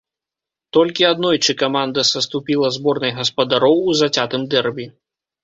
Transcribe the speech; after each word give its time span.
Толькі 0.77 1.03
аднойчы 1.09 1.51
каманда 1.61 2.05
саступіла 2.13 2.67
зборнай 2.79 3.13
гаспадароў 3.19 3.77
у 3.95 3.97
зацятым 4.03 4.51
дэрбі. 4.57 4.91